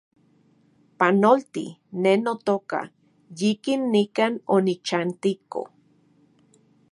[0.99, 1.65] Panolti,
[2.01, 2.79] ne notoka,
[3.39, 5.61] yikin nikan onichantiko